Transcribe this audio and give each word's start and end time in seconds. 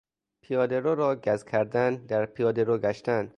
پیاده 0.41 0.79
رو 0.79 0.95
را 0.95 1.15
گز 1.15 1.43
کردن، 1.45 1.95
در 1.95 2.25
پیاده 2.25 2.63
رو 2.63 2.77
گشتن 2.77 3.29